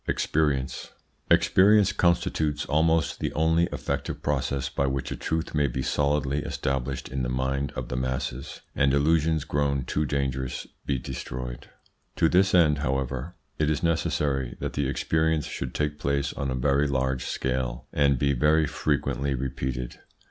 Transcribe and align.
EXPERIENCE 0.07 0.93
Experience 1.29 1.91
constitutes 1.91 2.65
almost 2.65 3.19
the 3.19 3.31
only 3.33 3.65
effective 3.71 4.23
process 4.23 4.67
by 4.67 4.87
which 4.87 5.11
a 5.11 5.15
truth 5.15 5.53
may 5.53 5.67
be 5.67 5.83
solidly 5.83 6.39
established 6.39 7.07
in 7.07 7.21
the 7.21 7.29
mind 7.29 7.71
of 7.75 7.89
the 7.89 7.95
masses, 7.95 8.61
and 8.75 8.95
illusions 8.95 9.43
grown 9.43 9.85
too 9.85 10.03
dangerous 10.07 10.65
be 10.87 10.97
destroyed. 10.97 11.69
To 12.15 12.27
this 12.27 12.55
end, 12.55 12.79
however, 12.79 13.35
it 13.59 13.69
is 13.69 13.83
necessary 13.83 14.57
that 14.59 14.73
the 14.73 14.87
experience 14.87 15.45
should 15.45 15.75
take 15.75 15.99
place 15.99 16.33
on 16.33 16.49
a 16.49 16.55
very 16.55 16.87
large 16.87 17.25
scale, 17.25 17.85
and 17.93 18.17
be 18.17 18.33
very 18.33 18.65
frequently 18.65 19.35
repeated. 19.35 19.99